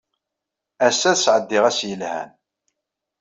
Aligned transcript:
Ass-a, 0.87 1.09
ad 1.13 1.17
sɛeddiɣ 1.19 1.63
ass 1.69 1.79
yelhan. 1.89 2.29